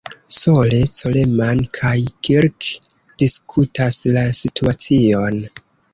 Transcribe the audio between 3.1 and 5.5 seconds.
diskutas la situacion.